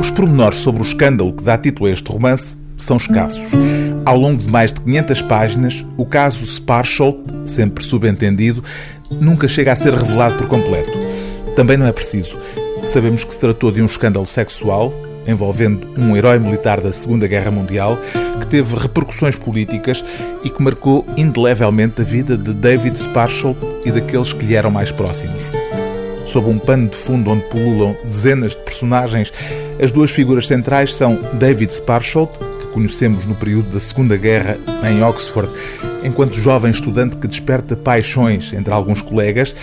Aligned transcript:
Os 0.00 0.10
pormenores 0.10 0.58
sobre 0.58 0.82
o 0.82 0.84
escândalo 0.84 1.32
que 1.32 1.42
dá 1.42 1.56
título 1.56 1.88
a 1.88 1.92
este 1.92 2.10
romance 2.10 2.56
são 2.76 2.96
escassos. 2.96 3.42
Ao 4.04 4.16
longo 4.16 4.42
de 4.42 4.50
mais 4.50 4.72
de 4.72 4.80
500 4.80 5.22
páginas, 5.22 5.86
o 5.96 6.04
caso 6.04 6.46
Sparsholt, 6.46 7.16
sempre 7.46 7.82
subentendido, 7.84 8.62
nunca 9.10 9.48
chega 9.48 9.72
a 9.72 9.76
ser 9.76 9.94
revelado 9.94 10.36
por 10.36 10.46
completo. 10.46 10.92
Também 11.56 11.76
não 11.76 11.86
é 11.86 11.92
preciso. 11.92 12.36
Sabemos 12.82 13.24
que 13.24 13.32
se 13.32 13.40
tratou 13.40 13.72
de 13.72 13.80
um 13.80 13.86
escândalo 13.86 14.26
sexual 14.26 14.92
envolvendo 15.26 15.86
um 15.98 16.16
herói 16.16 16.38
militar 16.38 16.80
da 16.80 16.92
Segunda 16.92 17.26
Guerra 17.26 17.50
Mundial 17.50 17.98
que 18.40 18.46
teve 18.46 18.76
repercussões 18.76 19.36
políticas 19.36 20.04
e 20.42 20.50
que 20.50 20.62
marcou 20.62 21.06
indelevelmente 21.16 22.00
a 22.02 22.04
vida 22.04 22.36
de 22.36 22.52
David 22.52 22.98
Sparsholt 22.98 23.56
e 23.84 23.90
daqueles 23.90 24.32
que 24.32 24.44
lhe 24.44 24.54
eram 24.54 24.70
mais 24.70 24.90
próximos. 24.90 25.42
Sob 26.26 26.48
um 26.48 26.58
pano 26.58 26.88
de 26.88 26.96
fundo 26.96 27.30
onde 27.30 27.44
pululam 27.44 27.96
dezenas 28.04 28.52
de 28.52 28.58
personagens, 28.58 29.32
as 29.80 29.90
duas 29.90 30.10
figuras 30.10 30.46
centrais 30.46 30.94
são 30.94 31.18
David 31.34 31.72
Sparsholt, 31.74 32.30
que 32.60 32.66
conhecemos 32.68 33.24
no 33.24 33.34
período 33.34 33.72
da 33.72 33.80
Segunda 33.80 34.16
Guerra 34.16 34.58
em 34.88 35.02
Oxford, 35.02 35.50
enquanto 36.02 36.34
jovem 36.34 36.70
estudante 36.70 37.16
que 37.16 37.26
desperta 37.26 37.76
paixões 37.76 38.52
entre 38.52 38.72
alguns 38.72 39.02
colegas, 39.02 39.54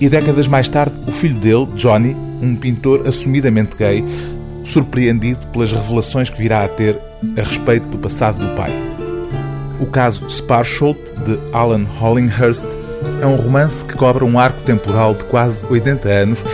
e 0.00 0.08
décadas 0.08 0.48
mais 0.48 0.68
tarde 0.68 0.94
o 1.06 1.12
filho 1.12 1.38
dele, 1.38 1.66
Johnny, 1.74 2.16
um 2.42 2.56
pintor 2.56 3.06
assumidamente 3.06 3.76
gay, 3.76 4.04
surpreendido 4.64 5.46
pelas 5.48 5.72
revelações 5.72 6.28
que 6.28 6.38
virá 6.38 6.64
a 6.64 6.68
ter 6.68 6.98
a 7.36 7.42
respeito 7.42 7.86
do 7.86 7.98
passado 7.98 8.38
do 8.38 8.54
pai. 8.54 8.72
O 9.80 9.86
caso 9.86 10.28
Sparsholt, 10.28 10.98
de 11.24 11.38
Alan 11.52 11.84
Hollinghurst, 11.98 12.66
é 13.20 13.26
um 13.26 13.36
romance 13.36 13.84
que 13.84 13.94
cobra 13.94 14.24
um 14.24 14.38
arco 14.38 14.60
temporal 14.62 15.14
de 15.14 15.24
quase 15.24 15.64
80 15.68 16.08
anos 16.08 16.44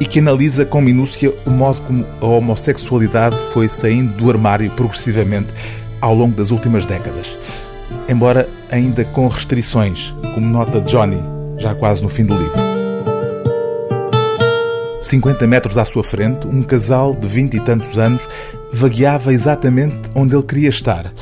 e 0.00 0.04
que 0.04 0.18
analisa 0.18 0.64
com 0.64 0.80
minúcia 0.80 1.32
o 1.44 1.50
modo 1.50 1.80
como 1.82 2.04
a 2.20 2.26
homossexualidade 2.26 3.36
foi 3.52 3.68
saindo 3.68 4.12
do 4.14 4.30
armário 4.30 4.70
progressivamente 4.72 5.48
ao 6.00 6.14
longo 6.14 6.36
das 6.36 6.50
últimas 6.50 6.84
décadas. 6.84 7.38
Embora 8.08 8.48
ainda 8.70 9.04
com 9.04 9.26
restrições, 9.26 10.14
como 10.34 10.46
nota 10.46 10.80
Johnny, 10.80 11.20
já 11.58 11.74
quase 11.74 12.02
no 12.02 12.08
fim 12.08 12.24
do 12.24 12.36
livro. 12.36 12.76
50 15.00 15.46
metros 15.46 15.78
à 15.78 15.84
sua 15.84 16.02
frente, 16.02 16.46
um 16.46 16.62
casal 16.62 17.14
de 17.14 17.28
vinte 17.28 17.56
e 17.56 17.60
tantos 17.60 17.96
anos 17.96 18.20
vagueava 18.72 19.32
exatamente 19.32 20.10
onde 20.14 20.34
ele 20.34 20.42
queria 20.42 20.68
estar. 20.68 21.12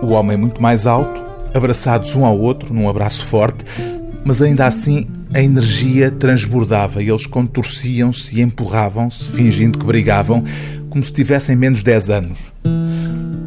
O 0.00 0.12
homem 0.12 0.36
muito 0.36 0.62
mais 0.62 0.86
alto, 0.86 1.20
abraçados 1.52 2.14
um 2.14 2.24
ao 2.24 2.38
outro 2.38 2.72
num 2.72 2.88
abraço 2.88 3.24
forte, 3.24 3.64
mas 4.24 4.40
ainda 4.40 4.66
assim 4.66 5.08
a 5.34 5.40
energia 5.40 6.10
transbordava 6.10 7.02
e 7.02 7.08
eles 7.08 7.26
contorciam-se 7.26 8.38
e 8.38 8.42
empurravam-se, 8.42 9.30
fingindo 9.30 9.78
que 9.78 9.86
brigavam, 9.86 10.44
como 10.90 11.02
se 11.02 11.12
tivessem 11.12 11.56
menos 11.56 11.82
10 11.82 12.10
anos. 12.10 12.52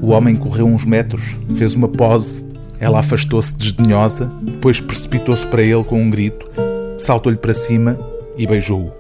O 0.02 0.08
homem 0.08 0.36
correu 0.36 0.66
uns 0.66 0.84
metros, 0.84 1.38
fez 1.56 1.76
uma 1.76 1.88
pose, 1.88 2.44
ela 2.80 3.00
afastou-se 3.00 3.54
desdenhosa, 3.54 4.32
depois 4.42 4.80
precipitou-se 4.80 5.46
para 5.46 5.62
ele 5.62 5.84
com 5.84 6.02
um 6.02 6.10
grito, 6.10 6.50
saltou-lhe 6.98 7.38
para 7.38 7.54
cima 7.54 7.98
e 8.36 8.48
beijou-o. 8.48 8.92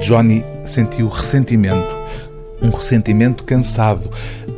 Johnny 0.00 0.44
sentiu 0.64 1.08
ressentimento, 1.08 1.94
um 2.60 2.70
ressentimento 2.70 3.44
cansado 3.44 4.10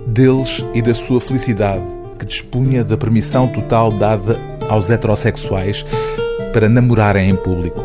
deles 0.06 0.64
e 0.74 0.80
da 0.80 0.94
sua 0.94 1.20
felicidade, 1.20 1.84
que 2.18 2.24
dispunha 2.24 2.82
da 2.82 2.96
permissão 2.96 3.46
total 3.46 3.92
dada 3.92 4.40
aos 4.68 4.90
heterossexuais 4.90 5.84
para 6.52 6.68
namorarem 6.68 7.30
em 7.30 7.36
público. 7.36 7.84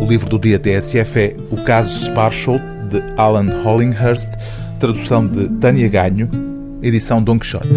O 0.00 0.04
livro 0.04 0.28
do 0.28 0.38
dia 0.38 0.58
TSF 0.58 1.18
é 1.18 1.36
O 1.50 1.62
Caso 1.64 2.04
Sparsholt, 2.04 2.62
de 2.90 3.02
Alan 3.16 3.62
Hollinghurst, 3.62 4.28
tradução 4.78 5.26
de 5.26 5.48
Tânia 5.58 5.88
Ganho, 5.88 6.30
edição 6.82 7.22
Don 7.22 7.38
Quixote. 7.38 7.68